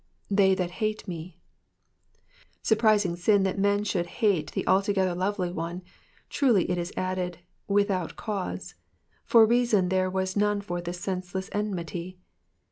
[0.33, 1.33] ''Tkey that haU ia«."
[2.63, 5.83] Surprising on that men should hate the altogether loTely one,
[6.27, 7.37] truly is it added,
[7.69, 8.73] ^^ wUhout a ixnue/^
[9.23, 12.17] for reason there was none for this senseless ennuty.